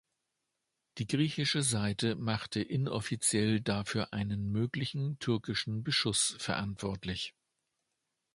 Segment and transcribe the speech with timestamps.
[0.97, 7.35] Die griechische Seite machte inoffiziell dafür einen möglichen türkischen Beschuss verantwortlich.